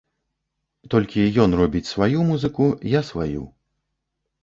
Толькі 0.93 1.27
ён 1.45 1.55
робіць 1.61 1.83
сваю 1.93 2.25
музыку, 2.33 2.71
я 2.99 3.07
сваю. 3.15 3.43